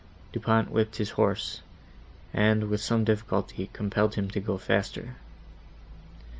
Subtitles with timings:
[0.33, 1.61] Du Pont whipped his horse,
[2.33, 5.17] and with some difficulty compelled him to go faster.